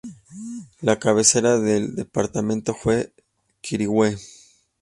[0.81, 3.13] La cabecera del departamento fue
[3.61, 4.17] Quirihue.